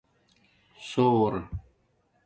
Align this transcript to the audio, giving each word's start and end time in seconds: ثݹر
ثݹر 0.87 1.35